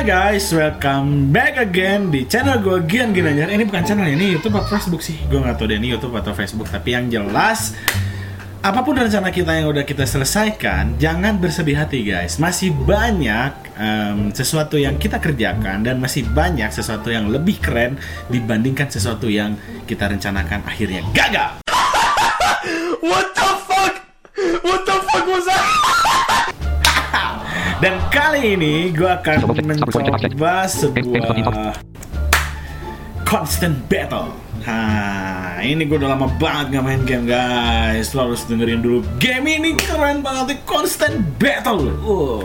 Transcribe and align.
Hai 0.00 0.08
guys, 0.32 0.48
welcome 0.56 1.28
back 1.28 1.60
again 1.60 2.08
di 2.08 2.24
channel 2.24 2.56
gue 2.64 2.88
Gian 2.88 3.12
Ginanjar. 3.12 3.52
Ini 3.52 3.68
bukan 3.68 3.84
channel, 3.84 4.08
ini 4.08 4.32
Youtube 4.32 4.56
atau 4.56 4.72
Facebook 4.72 5.04
sih? 5.04 5.20
Gue 5.28 5.44
gak 5.44 5.60
tau 5.60 5.68
deh 5.68 5.76
ini 5.76 5.92
Youtube 5.92 6.16
atau 6.16 6.32
Facebook 6.32 6.72
Tapi 6.72 6.96
yang 6.96 7.12
jelas 7.12 7.76
Apa 8.64 8.80
pun 8.80 8.96
rencana 8.96 9.28
kita 9.28 9.60
yang 9.60 9.68
udah 9.68 9.84
kita 9.84 10.08
selesaikan 10.08 10.96
Jangan 10.96 11.36
bersedih 11.36 11.76
hati 11.76 12.00
guys. 12.00 12.40
Masih 12.40 12.72
banyak 12.72 13.52
em, 13.76 14.32
sesuatu 14.32 14.80
yang 14.80 14.96
kita 14.96 15.20
kerjakan 15.20 15.84
Dan 15.84 16.00
masih 16.00 16.24
banyak 16.32 16.72
sesuatu 16.72 17.12
yang 17.12 17.28
lebih 17.28 17.60
keren 17.60 18.00
Dibandingkan 18.32 18.88
sesuatu 18.88 19.28
yang 19.28 19.60
kita 19.84 20.08
rencanakan 20.08 20.64
akhirnya 20.64 21.04
gagal. 21.12 21.60
What 23.04 23.39
Dan 27.80 27.96
kali 28.12 28.60
ini 28.60 28.92
gue 28.92 29.08
akan 29.08 29.56
mencoba 29.56 30.68
sebuah 30.68 31.72
constant 33.24 33.72
battle. 33.88 34.36
Nah, 34.68 35.64
ini 35.64 35.88
gue 35.88 35.96
udah 35.96 36.12
lama 36.12 36.28
banget 36.36 36.76
gak 36.76 36.84
main 36.84 37.00
game 37.08 37.24
guys. 37.24 38.12
Lo 38.12 38.28
harus 38.28 38.44
dengerin 38.44 38.84
dulu. 38.84 39.00
Game 39.16 39.48
ini 39.48 39.72
keren 39.80 40.20
banget, 40.20 40.52
nih, 40.52 40.58
constant 40.68 41.24
battle. 41.40 41.88
Wah. 42.04 42.44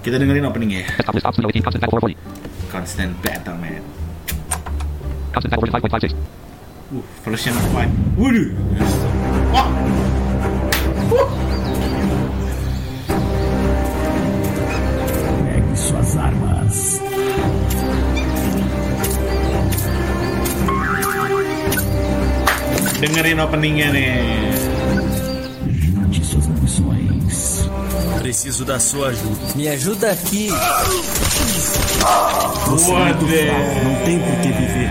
Kita 0.00 0.16
dengerin 0.16 0.48
openingnya 0.48 0.88
ya. 0.88 1.04
Established 1.04 1.28
option 1.28 1.44
18 1.44 1.60
constant 1.60 1.82
battle 1.84 2.00
440. 2.00 2.72
Constant 2.72 3.12
battle 3.20 3.56
man. 3.60 3.82
Constant 5.36 5.50
battle 5.52 5.68
version 5.68 6.16
5.56. 6.16 6.16
Uh, 6.96 7.04
version 7.28 7.54
5. 7.60 8.16
Waduh. 8.16 8.48
Wah. 9.52 9.68
Wah. 11.12 11.63
Dengerin 23.00 23.40
openingnya 23.40 23.88
nih. 23.92 24.12
Junte 25.94 26.20
suas 26.24 26.46
munições. 26.46 27.68
Preciso 28.20 28.64
da 28.64 28.78
sua 28.80 29.08
ajuda. 29.08 29.54
Me 29.54 29.68
ajuda 29.68 30.10
aqui. 30.12 30.48
Você 32.66 32.90
é 32.90 32.94
muito 32.94 33.24
Waduh. 33.24 33.26
fraco, 33.26 33.84
não 33.84 33.94
tem 34.04 34.18
por 34.18 34.36
que 34.40 34.48
viver. 34.48 34.90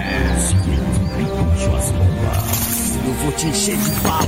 Eu 3.06 3.14
vou 3.24 3.32
te 3.34 3.48
encher 3.48 3.78
de 3.78 3.90
bala. 4.02 4.28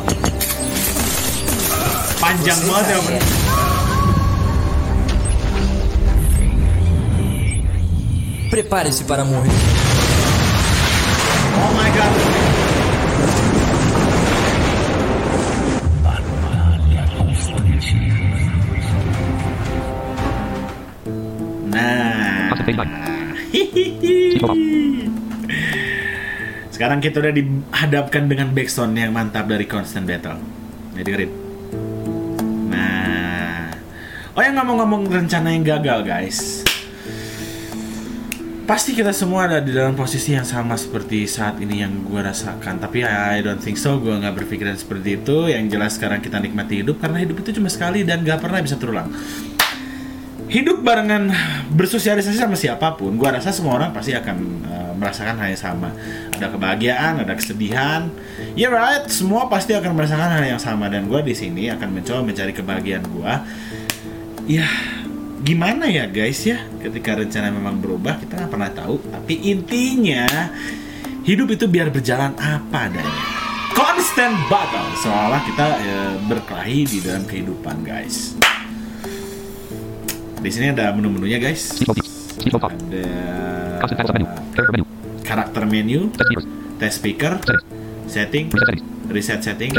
Panjang 2.20 2.62
banget 2.66 2.90
ya 2.92 3.00
opening. 3.00 3.20
Prepare-se 8.50 9.04
para 9.04 9.24
morrer. 9.26 9.52
Oh 11.58 11.72
my 11.74 11.90
god. 11.92 12.65
Sekarang 26.76 27.00
kita 27.00 27.24
udah 27.24 27.32
dihadapkan 27.32 28.28
dengan 28.28 28.52
backsound 28.52 29.00
yang 29.00 29.16
mantap 29.16 29.48
dari 29.48 29.64
Constant 29.64 30.04
Battle. 30.04 30.36
Nih 30.92 31.08
dengerin. 31.08 31.32
Nah. 32.68 33.72
Oh 34.36 34.44
yang 34.44 34.60
ngomong-ngomong 34.60 35.08
rencana 35.08 35.56
yang 35.56 35.64
gagal 35.64 36.04
guys. 36.04 36.68
Pasti 38.66 38.98
kita 38.98 39.14
semua 39.14 39.46
ada 39.46 39.62
di 39.62 39.72
dalam 39.72 39.94
posisi 39.94 40.34
yang 40.34 40.44
sama 40.44 40.74
seperti 40.76 41.30
saat 41.30 41.62
ini 41.64 41.86
yang 41.86 42.02
gue 42.02 42.18
rasakan. 42.18 42.82
Tapi 42.82 43.08
I 43.08 43.40
don't 43.40 43.62
think 43.62 43.80
so, 43.80 43.96
gue 44.02 44.12
nggak 44.12 44.36
berpikiran 44.36 44.76
seperti 44.76 45.22
itu. 45.22 45.48
Yang 45.48 45.80
jelas 45.80 45.92
sekarang 45.96 46.20
kita 46.20 46.44
nikmati 46.44 46.84
hidup 46.84 47.00
karena 47.00 47.24
hidup 47.24 47.40
itu 47.40 47.62
cuma 47.62 47.72
sekali 47.72 48.04
dan 48.04 48.26
gak 48.26 48.42
pernah 48.44 48.60
bisa 48.60 48.76
terulang. 48.76 49.14
Hidup 50.46 50.86
barengan 50.86 51.34
bersosialisasi 51.74 52.38
sama 52.38 52.54
siapa 52.54 52.94
pun, 52.94 53.18
gue 53.18 53.26
rasa 53.26 53.50
semua 53.50 53.82
orang 53.82 53.90
pasti 53.90 54.14
akan 54.14 54.38
uh, 54.70 54.94
merasakan 54.94 55.42
hal 55.42 55.50
yang 55.50 55.58
sama. 55.58 55.90
Ada 56.38 56.54
kebahagiaan, 56.54 57.26
ada 57.26 57.34
kesedihan. 57.34 58.14
Ya 58.54 58.70
right, 58.70 59.10
semua 59.10 59.50
pasti 59.50 59.74
akan 59.74 59.98
merasakan 59.98 60.30
hal 60.38 60.46
yang 60.46 60.62
sama. 60.62 60.86
Dan 60.86 61.10
gue 61.10 61.18
di 61.26 61.34
sini 61.34 61.74
akan 61.74 61.90
mencoba 61.90 62.22
mencari 62.22 62.54
kebahagiaan 62.54 63.06
gue. 63.10 63.34
Ya, 64.46 64.70
gimana 65.42 65.90
ya 65.90 66.06
guys 66.06 66.46
ya? 66.46 66.62
Ketika 66.78 67.18
rencana 67.18 67.50
memang 67.50 67.82
berubah 67.82 68.22
kita 68.22 68.38
nggak 68.46 68.52
pernah 68.54 68.70
tahu. 68.70 69.02
Tapi 69.02 69.50
intinya 69.50 70.30
hidup 71.26 71.58
itu 71.58 71.66
biar 71.66 71.90
berjalan 71.90 72.38
apa 72.38 72.94
adanya. 72.94 73.26
Constant 73.74 74.38
battle 74.46 74.94
seolah 75.02 75.42
kita 75.42 75.66
eh, 75.82 76.16
berkelahi 76.30 76.86
di 76.86 76.98
dalam 77.04 77.28
kehidupan 77.28 77.84
guys 77.84 78.45
di 80.46 80.54
sini 80.54 80.70
ada 80.78 80.94
menu-menunya 80.94 81.42
guys 81.42 81.82
ada 82.54 83.06
karakter 85.26 85.64
menu 85.66 86.14
Test 86.78 87.02
speaker 87.02 87.42
setting 88.06 88.54
Reset 89.10 89.42
setting 89.42 89.74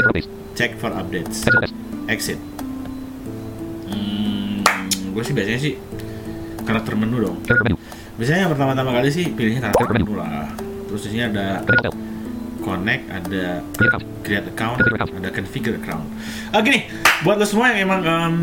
Check 0.59 0.75
for 0.75 0.91
updates. 0.91 1.47
exit 2.11 2.35
hmm, 3.87 4.59
gue 5.15 5.23
sih 5.23 5.31
biasanya 5.31 5.59
sih 5.63 5.79
karakter 6.67 6.99
menu 6.99 7.23
dong 7.23 7.39
biasanya 8.19 8.39
yang 8.43 8.51
pertama-tama 8.51 8.91
kali 8.91 9.07
sih 9.07 9.31
pilihnya 9.31 9.71
karakter 9.71 10.03
menu 10.03 10.19
lah 10.19 10.51
terus 10.91 11.07
di 11.07 11.15
sini 11.15 11.31
ada 11.31 11.63
Connect 12.59 13.03
ada 13.07 13.63
Create 14.19 14.51
account. 14.51 14.83
ada 14.83 15.31
configure 15.31 15.79
account 15.79 16.03
oke 16.51 16.67
nih 16.67 16.91
buat 17.23 17.39
lo 17.39 17.47
semua 17.47 17.71
yang 17.71 17.87
emang 17.87 18.01
em, 18.03 18.35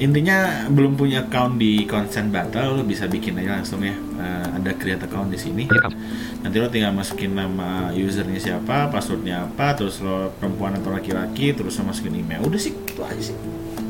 intinya 0.00 0.64
belum 0.72 0.96
punya 0.96 1.28
account 1.28 1.60
di 1.60 1.84
consent 1.84 2.32
battle 2.32 2.80
lo 2.80 2.82
bisa 2.82 3.04
bikin 3.04 3.36
aja 3.36 3.60
langsung 3.60 3.84
ya. 3.84 3.92
Eh, 3.92 4.46
ada 4.56 4.72
create 4.72 5.04
account 5.04 5.28
di 5.28 5.38
sini. 5.38 5.64
Account. 5.68 5.94
nanti 6.40 6.56
lo 6.56 6.72
tinggal 6.72 6.96
masukin 6.96 7.36
nama 7.36 7.92
usernya 7.92 8.40
siapa 8.40 8.88
passwordnya 8.88 9.44
apa 9.44 9.76
terus 9.76 10.00
lo 10.00 10.32
perempuan 10.40 10.72
atau 10.80 10.88
laki-laki 10.88 11.52
terus 11.52 11.76
lo 11.76 11.92
masukin 11.92 12.16
email. 12.16 12.40
Udah 12.40 12.56
sih 12.56 12.72
itu 12.72 13.00
aja 13.04 13.20
sih. 13.20 13.36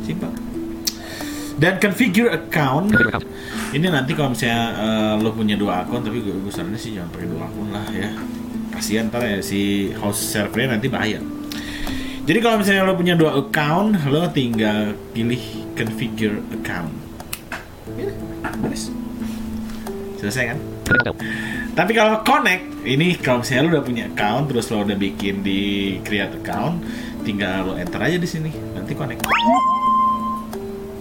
Simpel. 0.02 0.34
Dan 1.60 1.78
configure 1.78 2.34
account. 2.34 2.90
Ini 3.70 3.86
nanti 3.86 4.18
kalau 4.18 4.34
misalnya 4.34 4.62
eh, 4.82 5.14
lo 5.22 5.30
punya 5.30 5.54
dua 5.54 5.86
akun 5.86 6.02
tapi 6.02 6.18
gue 6.26 6.34
gue 6.34 6.52
sih 6.74 6.98
jangan 6.98 7.08
pakai 7.14 7.28
dua 7.30 7.46
akun 7.46 7.70
lah 7.70 7.86
ya. 7.94 8.10
Kasihan 8.74 9.06
ntar 9.06 9.22
ya 9.22 9.38
si 9.38 9.94
host 9.94 10.34
servernya 10.34 10.74
nanti 10.74 10.90
bayar 10.90 11.39
jadi 12.30 12.38
kalau 12.46 12.62
misalnya 12.62 12.86
lo 12.86 12.94
punya 12.94 13.18
dua 13.18 13.34
account 13.34 14.06
lo 14.06 14.30
tinggal 14.30 14.94
pilih 15.10 15.42
configure 15.74 16.38
account 16.54 16.94
ya 17.98 18.06
beres 18.62 18.94
selesai 20.22 20.54
kan 20.54 20.58
tapi 21.70 21.94
kalau 21.94 22.26
connect, 22.26 22.82
ini 22.82 23.14
kalau 23.14 23.46
misalnya 23.46 23.62
lu 23.62 23.70
udah 23.78 23.84
punya 23.86 24.04
account, 24.10 24.50
terus 24.50 24.66
lo 24.74 24.82
udah 24.82 24.98
bikin 24.98 25.46
di 25.46 25.96
create 26.02 26.34
account, 26.34 26.82
tinggal 27.22 27.62
lo 27.62 27.72
enter 27.78 28.02
aja 28.02 28.18
di 28.18 28.26
sini, 28.26 28.50
nanti 28.74 28.92
connect. 28.98 29.22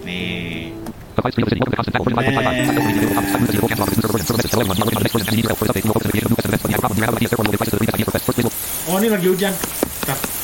Nih, 0.06 0.70
Device 1.18 1.34
screen 1.34 1.44
listing. 1.44 1.60
More 1.60 1.74
constant 1.74 1.94
battle 1.98 2.06
version 2.06 2.32
5.55. 2.38 2.54
Constant 2.54 2.80
version 2.80 3.02
0. 3.02 3.18
Constant 3.18 3.40
version 3.42 3.60
0. 3.60 3.68
Cancel 3.68 3.84
office. 3.84 3.98
Server 3.98 4.14
version. 4.14 4.26
Server 4.30 4.38
message. 4.40 4.52
Hello 4.54 4.62
everyone. 4.62 4.78
You 4.78 4.86
are 4.86 4.94
working 4.94 4.96
on 4.96 5.02
the 5.02 5.04
next 5.04 5.12
version 5.12 5.28
and 5.28 5.34
you 5.34 5.42
need 5.42 5.48
help 5.50 5.58
for 5.58 5.66
this 5.66 5.74
update. 5.74 5.84
No 5.84 5.92
open 5.92 6.06
notification. 6.06 6.28
New 6.30 6.38
message 6.38 6.48
events. 6.48 6.62
When 6.64 6.70
you 6.70 6.76
have 6.78 6.80
a 6.80 6.86
problem, 6.86 6.96
you 6.96 7.04
have 7.04 7.12
an 7.12 7.18
idea. 7.20 7.28
Therefore, 7.28 7.44
no 7.44 7.52
devices. 7.52 7.74
Reset 7.76 7.94
idea 7.94 8.06
request. 8.06 8.24
First 8.24 8.38
label. 8.38 8.52
oh 8.88 8.96
ini 8.96 9.08
lagi 9.10 9.26
hujan. 9.28 9.52
Bentar. 10.00 10.39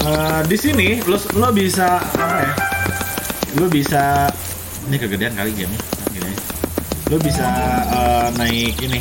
Eh, 0.00 0.40
di 0.48 0.56
sini 0.56 0.96
lo 1.04 1.20
lo 1.36 1.52
bisa 1.52 2.00
apa 2.00 2.36
ya? 2.40 2.52
Lo 3.60 3.68
bisa 3.68 4.32
ini 4.88 4.96
kegedean 4.96 5.36
kali 5.36 5.52
game 5.52 5.76
gini. 6.08 6.32
Lo 7.12 7.20
bisa 7.20 7.44
eh, 7.84 8.28
naik 8.40 8.80
ini 8.80 9.00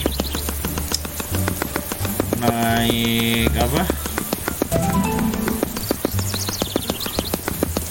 naik 2.43 3.51
apa? 3.55 3.83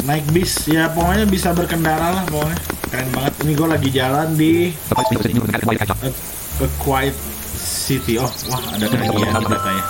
Naik 0.05 0.25
bis 0.37 0.69
ya 0.69 0.93
pokoknya 0.93 1.25
bisa 1.25 1.57
berkendara 1.57 2.13
lah 2.13 2.25
pokoknya 2.29 2.61
keren 2.93 3.09
banget. 3.17 3.33
Ini 3.41 3.53
gue 3.57 3.69
lagi 3.73 3.89
jalan 3.89 4.29
di 4.37 4.53
a, 4.93 5.01
a 6.61 6.69
quiet 6.77 7.17
city. 7.57 8.21
Oh 8.21 8.29
wah 8.53 8.61
ada 8.77 8.85
kenagian 8.85 9.33
katanya. 9.33 9.85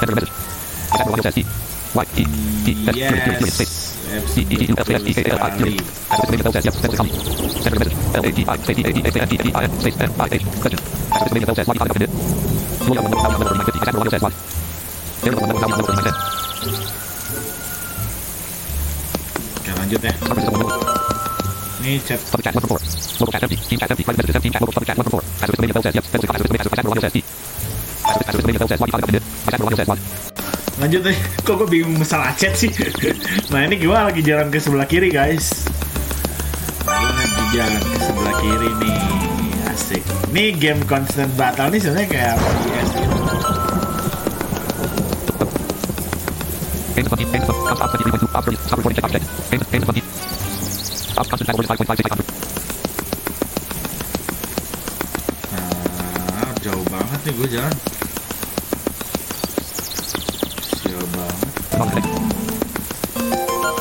E. 2.04 2.24
E. 2.64 2.72
E. 2.72 2.94
E. 2.94 3.08
E. 3.08 3.82
E. 5.08 5.18
E. 5.18 5.76
Yes. 6.64 6.74
Send 6.78 6.90
to 6.90 6.98
copy. 6.98 7.10
Enter 7.66 7.78
message. 7.78 7.96
L. 8.14 8.24
A. 8.24 8.30
T. 8.32 8.44
I. 8.46 8.56
Space. 8.56 8.78
E. 8.78 8.82
A. 8.84 8.92
D. 8.92 8.98
A. 9.02 9.10
N. 9.18 9.28
D. 9.28 9.34
E. 9.36 9.50
I. 9.54 9.64
N. 9.64 9.70
Space. 9.80 9.96
M. 10.00 10.12
I. 10.18 10.28
H. 10.32 10.44
Question. 10.62 10.80
Activate 11.12 11.34
menu 11.34 11.46
says 11.54 11.66
login 11.66 11.78
contact 11.78 11.96
offended. 11.96 12.10
Rule 12.86 12.98
out 12.98 13.10
number 13.10 13.18
number 13.18 13.44
number 13.44 13.58
950. 13.58 13.82
Attack 13.82 13.94
logic 13.98 14.12
says 14.14 14.22
Y. 14.22 14.32
Error 15.26 15.34
number 15.34 15.58
number 15.58 15.76
number 15.76 15.92
910. 15.92 16.14
Oke 19.58 19.70
lanjut 19.74 20.00
ya. 20.02 20.12
Ini 21.78 22.02
chat 22.04 22.20
Lanjut 30.78 31.02
deh, 31.02 31.18
kok 31.42 31.58
gue 31.58 31.68
bingung 31.68 31.98
masalah 31.98 32.30
chat 32.38 32.54
sih 32.54 32.70
Nah 33.50 33.66
ini 33.66 33.82
gue 33.82 33.90
lagi 33.90 34.22
jalan 34.22 34.46
ke 34.46 34.62
sebelah 34.62 34.86
kiri 34.86 35.10
guys 35.10 35.66
Gue 36.86 36.94
lagi 36.94 37.44
jalan 37.50 37.82
ke 37.82 37.98
sebelah 37.98 38.34
kiri 38.38 38.70
nih 38.78 38.98
Asik 39.74 40.02
Ini 40.30 40.54
game 40.54 40.82
constant 40.86 41.34
battle 41.34 41.74
nih 41.74 41.82
sebenarnya 41.82 42.08
kayak 42.08 42.34
PS 42.38 42.88
gitu 42.94 43.18
Games 46.98 47.06
of 47.10 47.18
20. 47.18 47.30
Games 47.30 47.46
of 47.46 47.56
Up 47.62 47.78
up 47.78 47.90
23.2. 47.94 48.26
Up 48.34 48.42
30. 48.42 48.58
Stop 48.58 48.78
recording 48.82 48.98
check 48.98 49.06
object. 49.06 49.24
Games 49.54 49.66
games 49.70 49.86
of 49.86 49.94
20. 49.94 50.02
Up 51.14 51.26
constant 51.30 51.46
chat 51.46 51.54
order 51.54 51.70
5.56 51.70 52.10
800. 52.10 52.26
Nah, 55.54 56.50
jauh 56.58 56.86
banget 56.90 57.20
nih 57.22 57.32
gue 57.38 57.48
jalan 57.54 57.74
Sial 60.78 61.06
connect. 61.78 62.10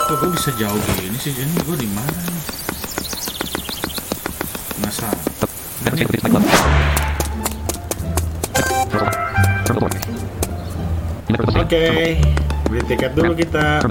Kok 0.08 0.16
gue 0.22 0.30
bisa 0.38 0.50
jauh 0.56 0.82
gini 1.02 1.18
sih? 1.18 1.34
Ini 1.34 1.58
gue 1.66 1.78
di 1.82 1.90
mana. 1.90 2.22
Oke, 11.58 12.16
beli 12.72 12.82
tiket 12.88 13.12
dulu 13.12 13.36
kita. 13.36 13.84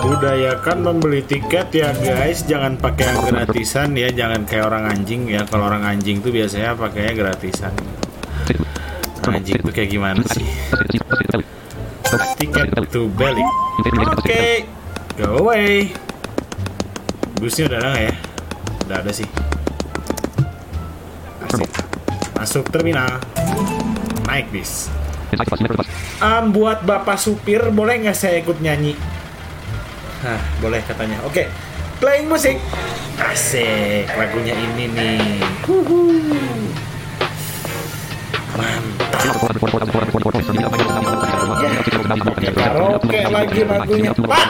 Budayakan 0.00 0.80
membeli 0.80 1.20
tiket 1.20 1.68
ya 1.76 1.92
guys, 1.92 2.48
jangan 2.48 2.80
pakai 2.80 3.04
yang 3.12 3.20
gratisan 3.28 3.92
ya, 3.92 4.08
jangan 4.08 4.48
kayak 4.48 4.64
orang 4.72 4.88
anjing 4.88 5.28
ya. 5.28 5.44
Kalau 5.44 5.68
orang 5.68 5.84
anjing 5.84 6.24
tuh 6.24 6.32
biasanya 6.32 6.72
pakainya 6.72 7.12
gratisan. 7.12 7.76
Anjing 9.28 9.60
tuh 9.60 9.72
kayak 9.76 9.92
gimana 9.92 10.24
sih? 10.32 10.46
Tiket 12.10 12.74
to 12.90 13.06
balik. 13.14 13.46
Oke, 14.18 14.66
go 15.14 15.46
away. 15.46 15.94
Busnya 17.38 17.70
udah 17.70 17.78
ada 17.78 18.10
ya? 18.10 18.14
Udah 18.90 18.96
ada 18.98 19.12
sih. 19.14 19.28
Asik. 21.46 21.70
Masuk 22.34 22.66
terminal. 22.74 23.22
Naik 24.26 24.50
bis. 24.50 24.90
Um, 26.18 26.50
buat 26.50 26.82
bapak 26.82 27.14
supir 27.14 27.62
boleh 27.70 28.02
nggak 28.02 28.18
saya 28.18 28.42
ikut 28.42 28.58
nyanyi? 28.58 28.98
Hah, 30.26 30.42
boleh 30.58 30.82
katanya. 30.82 31.22
Oke, 31.22 31.46
playing 32.02 32.26
musik. 32.26 32.58
Asik, 33.22 34.10
lagunya 34.18 34.58
ini 34.58 34.90
nih. 34.90 35.46
Mantap. 38.58 39.09
Pak, 44.16 44.46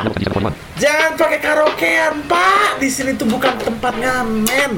jangan 0.78 1.12
pakai 1.18 1.38
karaokean, 1.42 2.14
Pak. 2.30 2.78
Di 2.78 2.86
sini 2.86 3.18
tuh 3.18 3.26
bukan 3.26 3.50
tempat 3.58 3.94
ngamen. 3.98 4.72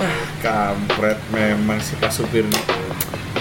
Ah, 0.00 0.20
kampret 0.40 1.20
memang 1.32 1.80
si 1.84 1.92
Pak 2.00 2.08
supir 2.08 2.48
nih. 2.48 2.64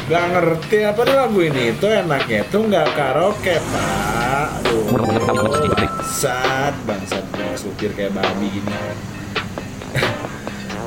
Gak 0.06 0.38
ngerti 0.38 0.86
apa 0.86 1.02
nih 1.02 1.16
lagu 1.18 1.40
ini 1.42 1.74
itu 1.74 1.88
enaknya 1.90 2.46
itu 2.46 2.58
nggak 2.62 2.94
karaoke 2.94 3.58
pak 3.58 4.62
Aduh 4.62 4.86
bangsat 6.86 7.26
Pak 7.34 7.58
supir 7.58 7.90
kayak 7.98 8.14
babi 8.14 8.54
gini 8.54 8.70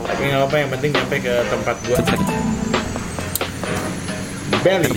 tapi 0.06 0.22
nggak 0.22 0.42
apa 0.46 0.54
yang 0.54 0.70
penting 0.70 0.90
nyampe 0.94 1.18
ke 1.18 1.34
tempat 1.50 1.76
gua 1.82 1.98
Belly 4.62 4.90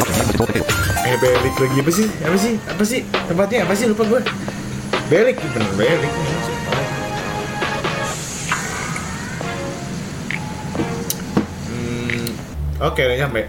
eh 1.05 1.15
Belik 1.21 1.55
lagi 1.57 1.77
apa 1.81 1.91
sih 1.91 2.07
apa 2.25 2.37
sih 2.37 2.53
apa 2.65 2.83
sih 2.83 2.99
tempatnya 3.29 3.59
apa 3.65 3.73
sih 3.77 3.85
lupa 3.89 4.03
gua 4.09 4.21
Belik 5.09 5.37
bener 5.53 5.71
Belik 5.77 6.13
Hmm, 11.67 12.27
Oke, 12.81 13.01
udah 13.05 13.17
nyampe. 13.17 13.41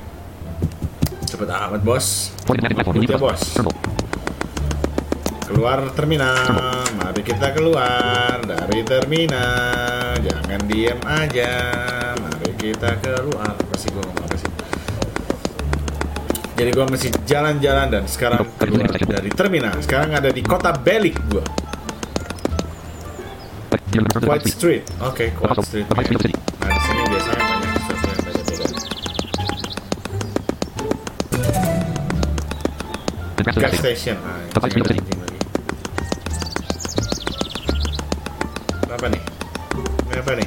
Cepet 1.26 1.48
amat, 1.48 1.80
bos. 1.80 2.30
Ya, 3.08 3.16
bos. 3.18 3.42
Keluar 5.48 5.80
terminal. 5.96 6.84
Mari 6.96 7.22
kita 7.24 7.52
keluar 7.56 8.40
dari 8.44 8.80
terminal. 8.84 10.16
Jangan 10.20 10.60
diem 10.68 11.00
aja. 11.04 11.52
Mari 12.20 12.50
kita 12.56 13.00
keluar. 13.00 13.56
Apa 13.56 13.76
sih? 13.76 13.90
Jadi 16.62 16.78
gua 16.78 16.86
masih 16.86 17.10
jalan-jalan 17.26 17.90
dan 17.90 18.06
sekarang 18.06 18.46
keluar 18.54 18.86
dari 18.86 19.34
terminal. 19.34 19.74
Sekarang 19.82 20.14
ada 20.14 20.30
di 20.30 20.46
kota 20.46 20.70
Belik 20.70 21.18
gua. 21.26 21.42
White 24.22 24.46
Street. 24.46 24.86
Oke, 25.02 25.34
White 25.42 25.58
Street. 25.66 25.90
Nah, 25.90 25.98
di 26.70 26.78
sini 26.86 27.02
biasanya 27.10 27.42
banyak 27.50 27.66
sesuatu 27.74 28.06
yang 28.06 28.22
beda-beda. 28.22 28.66
Gas 33.58 33.74
station. 33.82 34.22
Nah, 34.22 34.38
ini 34.70 34.82
lagi. 34.86 35.02
Apa 38.86 39.06
nih? 39.10 39.22
Ini 39.82 40.14
apa 40.14 40.32
nih? 40.38 40.46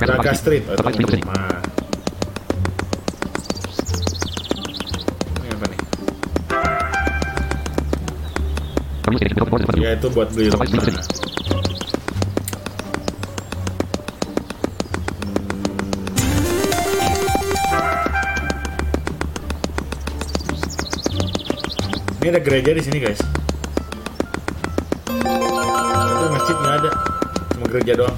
Braga 0.00 0.32
Street. 0.32 0.64
Oh, 0.64 0.80
itu 0.80 1.12
rumah. 1.20 1.65
Ya 9.80 9.96
itu 9.96 10.12
buat 10.12 10.28
beli 10.36 10.52
rumah. 10.52 10.68
Ini 22.20 22.34
ada 22.34 22.42
gereja 22.42 22.74
di 22.74 22.82
sini 22.82 22.98
guys. 22.98 23.22
Itu 25.06 26.26
masjid 26.34 26.56
nggak 26.58 26.74
ada, 26.82 26.90
cuma 27.54 27.64
gereja 27.70 27.92
doang. 27.96 28.16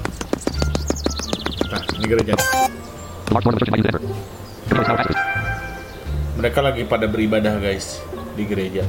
Nah, 1.69 1.81
ini 1.93 2.05
gereja. 2.09 2.33
Mereka 6.41 6.59
lagi 6.65 6.83
pada 6.89 7.05
beribadah 7.05 7.61
guys 7.61 8.01
di 8.33 8.49
gereja. 8.49 8.81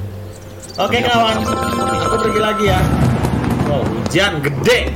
Oke 0.81 0.97
kawan, 1.05 1.45
aku 2.09 2.17
pergi 2.25 2.41
lagi 2.41 2.65
ya. 2.73 2.81
Oh 3.69 3.85
hujan 3.85 4.41
gede. 4.41 4.89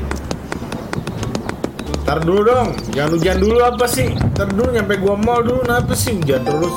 Ntar 2.08 2.24
dulu 2.24 2.40
dong, 2.40 2.72
jangan 2.96 3.20
hujan 3.20 3.36
dulu 3.36 3.60
apa 3.60 3.84
sih? 3.84 4.08
Ntar 4.32 4.48
dulu 4.48 4.72
nyampe 4.72 4.96
gua 4.96 5.12
mall 5.20 5.44
dulu, 5.44 5.60
kenapa 5.60 5.92
sih 5.92 6.16
hujan 6.16 6.40
terus? 6.40 6.72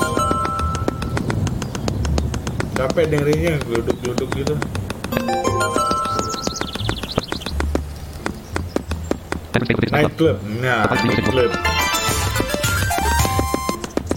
Capek 2.75 3.07
dengerinnya 3.07 3.55
geluduk-geluduk 3.63 4.27
gitu. 4.35 4.53
Night 9.87 10.11
club, 10.19 10.35
nah 10.59 10.83
night 11.07 11.23
club. 11.31 11.51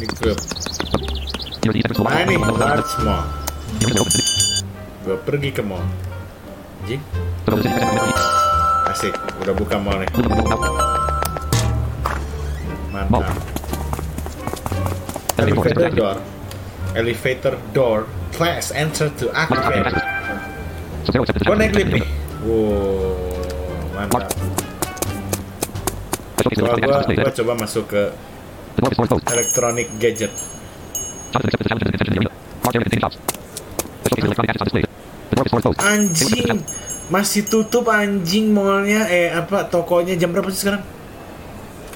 Ini 0.02 0.06
club. 0.18 0.38
Nah 2.02 2.26
ini 2.26 2.34
large 2.42 2.94
mall. 3.06 3.38
Gue 5.00 5.16
pergi 5.16 5.48
ke 5.48 5.64
mall. 5.64 5.80
Jik, 6.84 7.00
asik. 8.92 9.16
Udah 9.40 9.54
buka 9.56 9.80
mall 9.80 10.04
nih. 10.04 10.10
Mantap. 12.92 13.32
Elevator 15.40 15.88
door. 15.96 16.16
Elevator 16.92 17.54
door. 17.72 18.00
Class 18.36 18.76
enter 18.76 19.08
to 19.16 19.32
activate. 19.32 19.88
Gue 21.48 21.56
naik 21.56 21.72
lift 21.80 21.90
nih. 21.96 22.04
Wow, 22.44 23.40
mantap. 23.96 24.28
Gua, 26.60 26.76
gua, 26.76 27.00
gua 27.08 27.32
coba 27.32 27.52
masuk 27.56 27.84
ke 27.88 28.02
electronic 29.32 29.88
gadget. 29.96 30.32
Anjing, 35.80 36.58
masih 37.08 37.42
tutup 37.46 37.86
anjing 37.88 38.50
mallnya. 38.50 39.06
Eh 39.08 39.30
apa 39.30 39.66
tokonya 39.70 40.18
jam 40.18 40.34
berapa 40.34 40.50
sih 40.50 40.66
sekarang? 40.66 40.82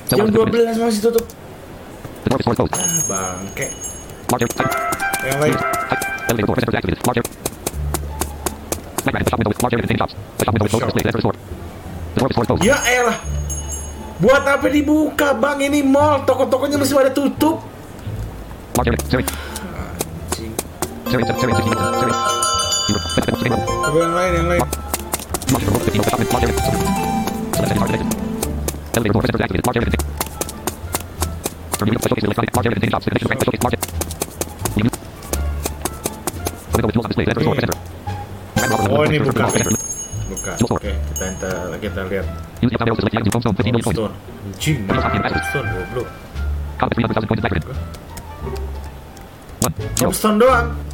Jam 0.08 0.28
12 0.28 0.78
masih 0.78 1.00
tutup. 1.10 1.24
Ah, 2.74 3.00
bangke. 3.10 3.66
Yang 5.24 5.38
lain. 5.40 5.56
Ya 12.64 12.78
elah. 12.88 13.18
Buat 14.22 14.46
apa 14.46 14.66
dibuka, 14.70 15.34
Bang? 15.36 15.60
Ini 15.60 15.82
mall, 15.84 16.22
toko-tokonya 16.24 16.78
masih 16.80 16.94
pada 16.96 17.10
tutup. 17.12 17.60
Mark 23.14 23.23
Coba 23.44 23.98
yang 24.00 24.14
lain, 24.16 24.32
yang 24.40 24.48
lain. 24.56 24.60
Oh 38.94 39.02
ini 39.04 39.20
bukan 39.20 39.44
buka. 39.44 40.52
Oke, 40.64 40.80
okay, 40.80 40.94
kita 41.12 41.24
enter, 41.28 41.76
kita 41.84 42.00
lihat. 42.08 42.26
Stone. 43.92 44.14
Jing, 44.56 44.88
Stone 45.52 45.68
goblok. 45.68 46.08
Stone 50.16 50.38
doang. 50.40 50.93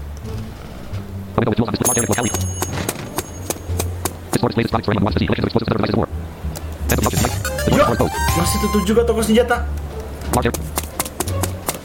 Masih 8.41 8.59
tutup 8.65 8.83
juga 8.89 9.05
toko 9.05 9.21
senjata. 9.21 9.69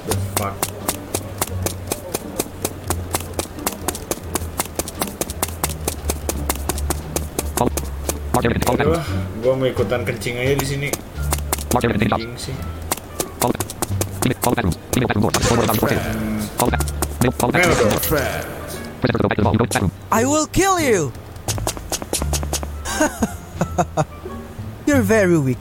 The 0.06 0.16
fuck. 0.40 0.54
Gua 9.42 9.54
mau 9.54 9.68
ikutan 9.70 10.02
kencing 10.02 10.42
aja 10.42 10.54
di 10.58 10.66
sini. 10.66 10.90
Kencing 11.70 12.34
sih. 12.40 12.56
Call 13.38 13.52
back 13.54 13.66
back. 14.58 14.66
Call 16.58 16.70
back. 16.70 16.82
Call 17.38 17.52
back. 17.52 18.65
I 20.12 20.26
will 20.26 20.48
kill 20.48 20.80
you! 20.80 21.14
You're 24.88 25.02
very 25.02 25.38
weak. 25.38 25.58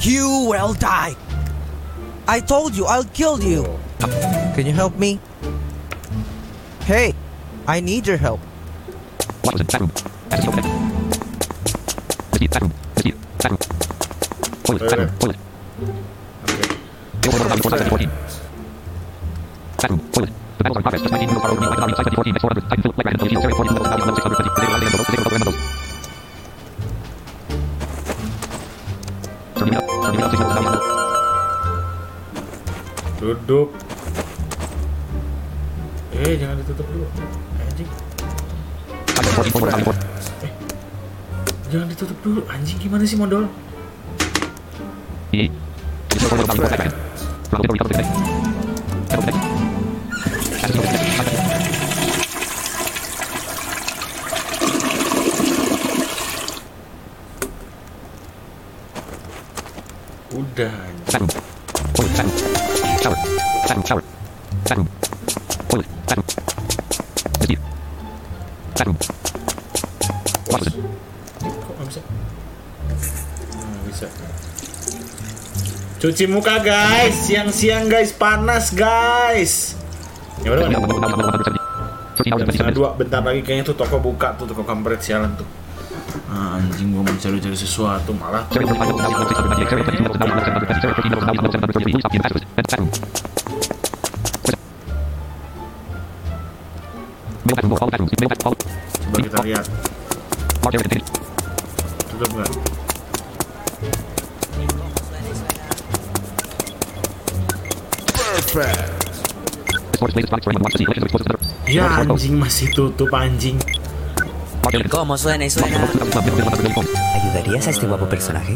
You 0.00 0.46
will 0.48 0.74
die! 0.74 1.14
I 2.26 2.40
told 2.40 2.74
you 2.76 2.86
I'll 2.86 3.04
kill 3.04 3.42
you! 3.42 3.78
Can 4.54 4.66
you 4.66 4.72
help 4.72 4.96
me? 4.96 5.20
Hey, 6.84 7.14
I 7.66 7.80
need 7.80 8.06
your 8.06 8.16
help. 8.16 8.40
Was 9.44 9.60
Duduk. 33.24 33.68
Eh, 36.16 36.36
jangan 36.40 36.56
ditutup 36.60 36.86
dulu. 36.88 37.06
Anjing. 37.60 37.88
Eh, 40.44 40.52
jangan 41.68 41.86
ditutup 41.92 42.18
dulu. 42.24 42.40
Anjing 42.48 42.80
gimana 42.80 43.04
sih 43.04 43.20
modal? 43.20 43.48
Ini. 45.32 45.52
Cuci 76.04 76.28
muka 76.28 76.60
guys, 76.60 77.16
siang-siang 77.16 77.88
guys, 77.88 78.12
panas 78.12 78.76
guys. 78.76 79.72
Ya 80.44 80.52
udah, 80.52 80.68
Terminal? 80.68 80.84
170. 80.84 81.56
13 82.20 82.28
hours 82.28 82.44
and 82.44 82.44
Jam 82.44 82.44
27 82.44 82.44
setengah 82.44 82.44
minutes. 82.44 82.76
dua, 82.76 82.92
bentar 82.92 83.24
lagi 83.24 83.40
kayaknya 83.40 83.72
tuh 83.72 83.76
toko 83.80 84.04
buka 84.04 84.36
tuh 84.36 84.44
toko 84.44 84.68
kampret 84.68 85.00
sialan 85.00 85.32
tuh. 85.32 85.48
Ah, 86.28 86.60
anjing 86.60 86.92
gua 86.92 87.08
mau 87.08 87.16
cari-cari 87.16 87.56
sesuatu 87.56 88.12
malah 88.20 88.44
Serial 88.52 88.68
45 88.68 88.84
minutes, 88.84 89.00
698, 99.08 99.72
698, 102.12 102.83
Ya 111.66 111.90
anjing 111.98 112.38
masih 112.38 112.70
tutup 112.70 113.10
anjing. 113.10 113.58
¿Cómo 114.86 115.18
suena 115.18 115.42
y 115.42 115.50
suena? 115.50 115.90
¿Ayudarías 117.18 117.66
a 117.66 117.70
este 117.74 117.90
guapo 117.90 118.06
personaje? 118.06 118.54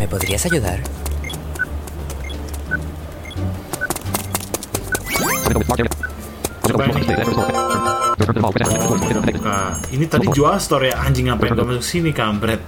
¿Me 0.00 0.08
podrías 0.08 0.40
ayudar? 0.48 0.80
Nah, 9.40 9.76
ini 9.92 10.08
tadi 10.08 10.32
jual 10.32 10.56
store 10.56 10.96
ya 10.96 11.04
anjing 11.04 11.28
ngapain 11.28 11.52
gak 11.52 11.66
masuk 11.68 11.84
sini 11.84 12.16
kampret 12.16 12.62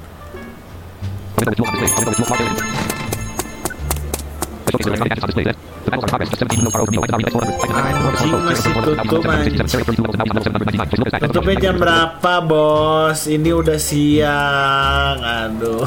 Jam 11.62 11.74
berapa 11.78 12.34
bos? 12.42 13.30
Ini 13.30 13.50
udah 13.54 13.78
siang. 13.78 15.16
Aduh. 15.22 15.86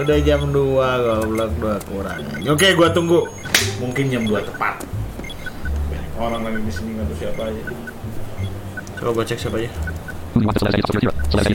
Udah 0.00 0.18
jam 0.20 0.40
2 0.52 0.52
goblok 0.52 1.50
2 1.60 1.88
kurang. 1.88 2.20
Oke, 2.44 2.76
gua 2.76 2.88
tunggu. 2.92 3.24
Mungkin 3.80 4.12
jam 4.12 4.28
2 4.28 4.36
tepat. 4.44 4.84
Orang 6.20 6.44
lagi 6.44 6.60
di 6.60 6.72
sini 6.72 7.00
enggak 7.00 7.16
siapa 7.16 7.48
aja. 7.48 7.62
Coba 9.00 9.10
gua 9.16 9.24
cek 9.24 9.38
siapa 9.40 9.56
aja. 9.64 9.70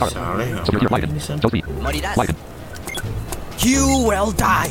Saleh. 0.09 0.49
You 3.65 4.05
will 4.05 4.29
die! 4.31 4.69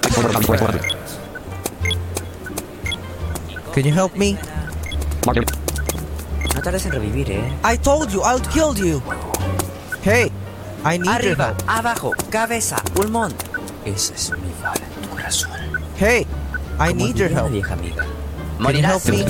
Type 0.00 0.12
forward 0.14 0.32
down 0.32 0.42
square 0.46 0.58
400. 0.58 0.94
Can 3.74 3.82
you 3.84 3.92
help 3.92 4.14
me? 4.16 4.38
No 5.26 6.62
tardes 6.62 6.86
en 6.86 6.92
revivir, 6.92 7.30
¿eh? 7.32 7.42
I 7.64 7.76
told 7.76 8.10
you 8.12 8.22
I'll 8.22 8.38
kill 8.54 8.74
you! 8.78 9.02
Hey, 10.02 10.30
I 10.84 10.98
need 10.98 11.06
your 11.06 11.14
Arriba, 11.34 11.46
help. 11.48 11.62
abajo, 11.68 12.12
cabeza, 12.30 12.76
pulmón. 12.94 13.34
Esa 13.84 14.14
es 14.14 14.30
mi 14.30 14.52
bala 14.62 14.76
en 14.86 15.02
tu 15.02 15.08
corazón. 15.10 15.50
Hey, 15.98 16.26
I 16.78 16.88
Como 16.92 17.04
need 17.06 17.16
your 17.16 17.28
help. 17.30 17.50
vieja 17.50 17.74
amiga. 17.74 18.04
Can 18.62 18.76
you 18.76 18.82
help 18.82 19.04
me? 19.08 19.24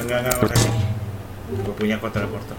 Enggak 0.00 0.24
enggak 0.24 0.34
enggak 0.40 1.74
punya 1.76 1.96
kok 2.00 2.10
teleporter. 2.16 2.56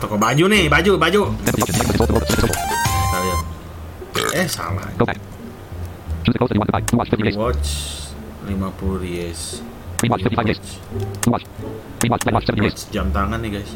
Toko 0.00 0.16
baju 0.16 0.44
nih, 0.48 0.70
baju, 0.70 0.92
baju. 0.98 1.20
Eh, 4.34 4.46
salah. 4.48 4.88
Watch 7.36 7.70
50. 10.00 10.10
Watch 12.66 12.82
jam 12.90 13.06
tangan 13.12 13.38
nih, 13.44 13.60
guys. 13.60 13.70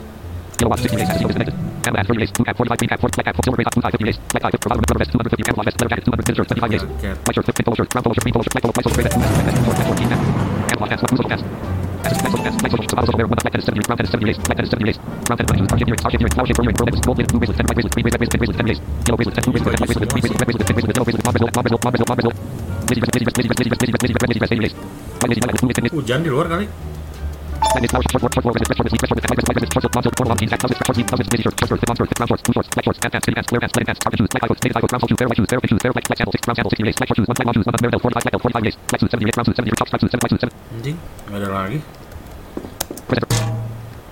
Hujan 25.92 26.22
di 26.22 26.30
luar 26.30 26.46
kali. 26.48 26.66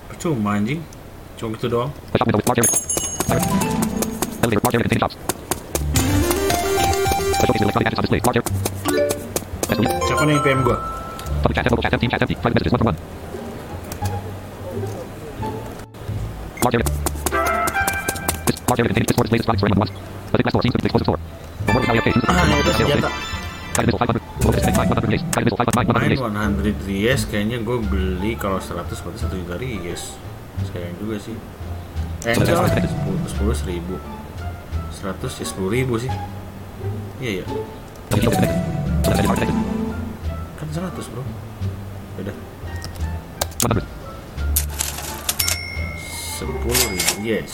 Percuma 0.09 0.57
anjing. 0.57 0.81
Cuma 1.37 1.53
gitu 1.53 1.69
doang. 1.69 1.93
Siapa 10.09 10.25
nih 10.25 10.41
PM 10.41 10.65
gua? 10.65 10.81
Public 11.45 11.61
Ah, 22.27 22.45
100 26.17 26.89
ries 26.89 27.23
kayaknya 27.27 27.59
gue 27.65 27.79
beli 27.81 28.37
kalau 28.37 28.61
100 28.61 28.85
berarti 28.89 29.25
1 29.25 29.41
juta 29.43 29.57
yes 29.61 30.17
Sayang 30.73 30.97
juga 31.01 31.17
sih 31.21 31.37
Eh 32.25 32.33
enggak 32.33 32.57
lah 32.57 32.71
10, 32.73 32.89
10 33.53 33.71
ribu 33.71 33.97
100 34.93 35.21
ya 35.21 35.47
10 35.47 35.77
ribu 35.77 35.95
sih 36.01 36.11
Iya 37.21 37.31
iya 37.41 37.45
Kan 40.57 40.69
100 40.73 41.13
bro 41.13 41.23
Udah 42.21 42.37
10 46.41 46.45
ribu 46.57 47.13
yes 47.25 47.53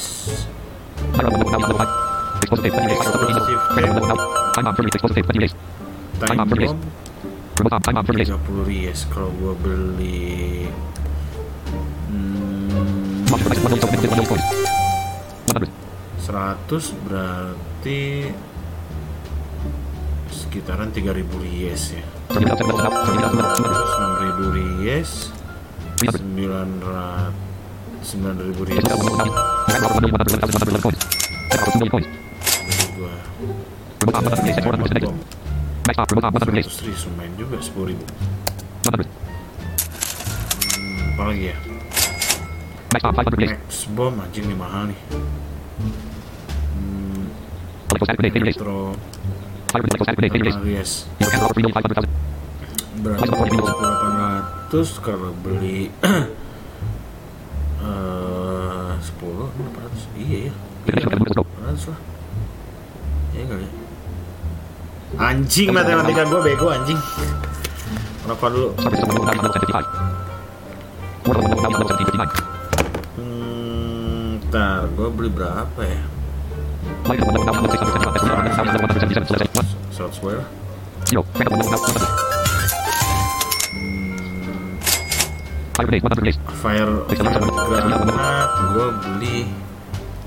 Shift 5.13 5.72
time, 6.23 6.47
100 16.23 17.03
berarti 17.05 18.31
sekitaran 20.33 20.89
3000 20.95 21.27
ries 21.43 21.99
ya 21.99 22.05
9000 22.31 22.55
ries 24.55 25.13
9000 28.01 28.65
ries 28.65 28.85
100 36.65 36.89
ribu 36.89 37.09
main 37.17 37.33
juga 37.37 37.57
10 37.61 37.91
ribu. 37.93 38.05
Apa 41.13 41.23
lagi 41.29 41.53
ya? 41.53 41.57
Max 42.93 43.03
bomb 43.93 44.21
anjing 44.21 44.45
nih 44.49 44.57
mahal 44.57 44.89
nih. 44.89 45.01
Hmm, 46.77 47.25
Anjing 65.19 65.69
matematika 65.71 66.25
gue 66.25 66.41
bego 66.43 66.67
anjing. 66.73 67.01
Rokok 68.25 68.49
dulu. 68.49 68.69
Hmm, 73.19 74.41
ntar 74.49 74.89
gue 74.89 75.09
beli 75.13 75.31
berapa 75.31 75.81
ya? 75.83 76.01
Software. 79.93 80.43
Fire 86.63 86.93
granat, 87.11 88.51
gue 88.73 88.87
beli 89.03 89.37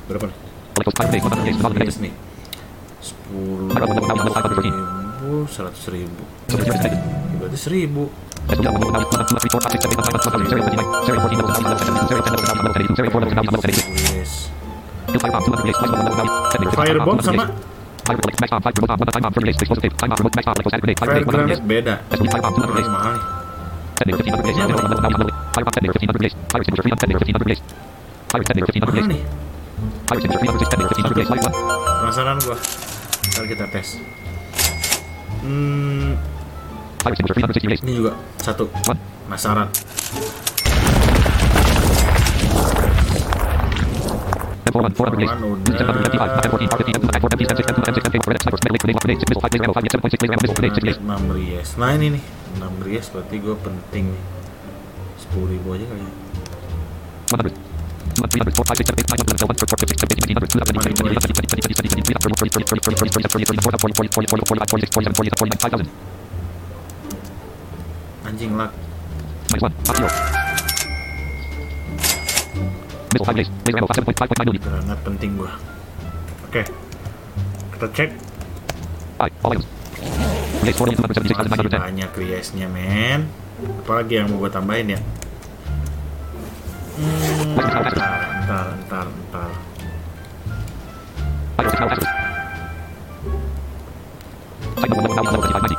berapa 0.05 0.25
nih. 0.29 0.37
10 3.05 3.69
ribu, 4.89 5.45
100 5.49 5.93
ribu. 5.93 6.23
Berarti 7.39 7.57
1000. 7.57 8.09
Firebomb 16.75 17.19
sama 17.21 17.45
Fire 21.01 21.25
granate 21.25 21.63
beda. 21.65 21.95
Mahal. 22.85 23.15
Penasaran 32.05 32.37
gua 32.45 32.57
ntar 33.33 33.45
kita 33.49 33.65
tes 33.71 33.97
hmm, 35.41 36.13
ini 37.85 37.93
juga 37.97 38.13
satu 38.41 38.69
Masaran. 39.25 39.65
Target 51.25 51.65
Nah 51.81 51.89
ini 51.97 52.07
nih. 52.13 52.23
Berarti 53.09 53.35
gue 53.41 53.55
penting 53.57 54.13
nih. 54.13 54.23
Sepuluh 55.17 55.57
ribu 55.57 55.73
aja 55.73 55.89
Anjing 68.25 68.55
lag. 68.55 68.71
Minus 69.51 69.63
1 69.67 69.85
Top 69.85 69.95
0 69.99 70.09
Missile 73.15 73.27
5 73.27 73.35
Laser 73.35 73.51
Laser 73.63 73.79
Ammo 73.79 73.87
7.5.9 73.91 74.63
Granat 74.63 74.99
penting 75.03 75.31
gua. 75.35 75.51
Oke. 76.47 76.63
Kita 77.75 77.87
cek. 77.91 78.09
5 79.19 79.43
All 79.43 79.51
items 79.59 79.67
Release 80.63 80.79
4 80.79 80.95
Masih 81.03 81.21
276,910 81.21 82.55
banyak 82.55 82.69
men. 82.71 83.19
Apalagi 83.83 84.13
yang 84.19 84.27
mau 84.31 84.43
gua 84.43 84.51
tambahin 84.51 84.95
ya? 84.95 84.99
Hmm, 86.95 87.59
ntar, 87.59 87.83
ntar, 88.47 88.67
ntar, 88.87 89.07
ntar. 89.27 89.51
Fire 91.59 91.67
6 91.67 91.79
now 91.79 91.91
active 91.91 92.07
Site 94.79 94.91
number 94.95 95.11
1 95.11 95.19
now 95.19 95.27
55 95.27 95.75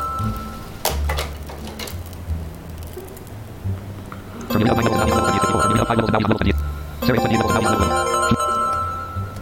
Terminal 4.53 4.77
9 4.77 4.93
now 4.93 5.09
54 5.09 5.57
Terminal 5.57 5.89
5 5.89 5.97
now 5.97 6.21
58 6.37 6.53
Series 7.01 7.21
20 7.25 7.41
now 7.41 7.49
58 7.49 7.81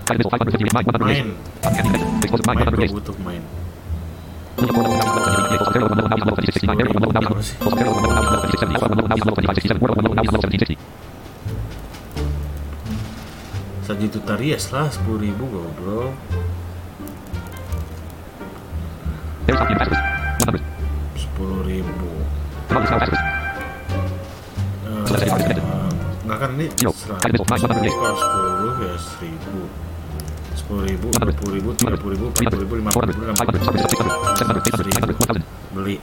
Fire 0.07 0.15
missile 0.15 0.31
550 0.31 0.71
mine 0.71 0.87
100 0.87 1.03
release 1.03 1.27
Main. 1.27 1.35
Main 2.23 2.31
100 2.31 2.55
gua 2.55 2.71
release 2.71 2.95
butuh 2.95 3.19
main. 3.19 3.43
Sejuta 13.85 14.33
Ries 14.41 14.73
lah, 14.73 14.89
10 14.89 15.21
ribu 15.21 15.45
goblok. 15.45 16.17
Fastest. 19.45 19.93
100. 20.49 20.57
10 21.37 21.69
ribu. 21.69 22.09
Eh. 24.89 25.05
Enggak 26.25 26.39
kan 26.41 26.51
ini 26.57 26.67
Yo, 26.81 26.91
100. 26.97 27.21
kali 27.21 27.33
besok, 27.37 27.47
Mike, 27.53 27.69
100 27.69 27.93
Kalau 27.93 28.17
10 28.17 28.89
ya 28.89 28.97
1000 28.97 29.69
10 30.65 30.81
ribu, 30.89 31.07
100. 31.13 31.37
20 31.45 31.53
ribu, 31.61 31.71
200. 31.77 32.01
30 32.01 32.09
ribu, 32.09 32.09
300. 32.09 32.09
40 32.09 32.09
ribu, 32.17 32.27
50 32.33 32.41
400. 32.41 32.65
ribu, 32.65 32.73
500. 32.81 33.05
60 33.05 33.21
ribu 33.21 33.37
600. 33.37 33.85
700. 34.33 34.65
800. 34.65 34.97
900. 34.97 35.13
1000. 35.13 35.45
Beli 35.77 35.95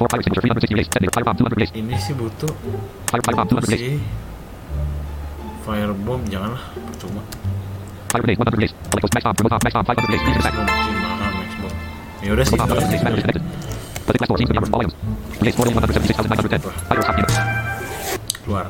4 0.00 0.08
fire 0.08 0.20
extinguisher 0.22 0.42
360 0.48 0.74
release. 0.74 0.88
Detonator 0.88 1.12
fire 1.12 1.26
bomb 1.26 1.36
200 1.36 1.58
release. 1.58 1.72
Ini 1.74 1.94
sih 1.98 2.14
butuh 2.14 2.52
Fire 3.10 3.22
fire 3.26 3.36
bomb 3.36 3.48
200 3.52 3.68
release. 3.68 3.84
sih 3.84 3.98
Firebomb 5.60 6.22
janganlah 6.30 6.62
percuma 6.72 7.22
Fire 8.10 8.22
grenade 8.24 8.40
100 8.40 8.56
release. 8.56 8.74
Electros 8.90 9.12
max 9.12 9.22
bomb. 9.26 9.36
Remote 9.36 9.54
arm 9.54 9.62
max 9.66 9.72
bomb 9.74 9.86
500 9.86 10.08
release. 10.08 10.24
Use 10.24 10.30
in 10.30 10.40
the 10.40 10.46
back. 10.46 10.54
Maximum 10.54 10.66
masih 10.70 10.94
mahal 11.02 11.30
Maxbomb 11.36 11.74
Ya 12.24 12.30
udah 12.32 12.44
sih 12.46 12.56
Remote 12.56 12.62
arm 12.64 12.78
100 12.78 12.86
release. 12.86 13.02
Battery 13.04 13.18
disconnected. 13.20 13.44
Pacific 14.06 14.20
Blast 14.20 14.30
door 14.30 14.38
seems 14.38 14.48
to 14.48 14.54
be 14.54 14.58
armored. 14.58 14.72
All 14.72 14.80
items. 14.80 14.96
Release 15.42 15.56
4,176,910. 15.58 16.62
Fire 16.88 17.02
stop 17.02 17.16
unit. 17.18 17.32
keluar 18.46 18.66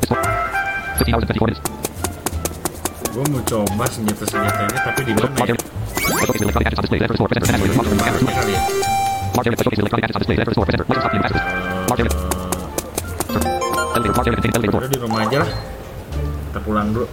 This 0.00 0.10
one. 0.10 0.24
15 0.98 1.14
hours 1.14 1.22
and 1.22 1.36
24 1.36 1.46
minutes. 1.46 1.69
Gue 3.20 3.36
mau 3.36 3.44
coba 3.44 3.84
senjata-senjata 3.84 4.64
ini 4.64 4.80
tapi 4.80 5.00
di 5.04 5.12
mana 5.12 5.44
ya? 5.44 5.52
Udah 14.72 14.88
di 14.88 14.96
rumah 15.04 15.20
aja 15.28 15.44
lah. 15.44 15.52
Kita 16.48 16.60
pulang 16.64 16.96
dulu 16.96 17.04